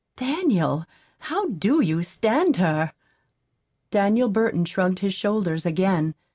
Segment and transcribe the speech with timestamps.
[0.17, 0.83] Daniel,
[1.19, 2.91] how DO you stand her?"
[3.91, 6.15] Daniel Burton shrugged his shoulders again.